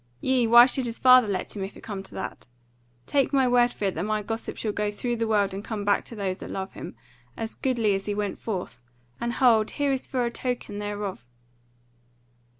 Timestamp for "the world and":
5.17-5.63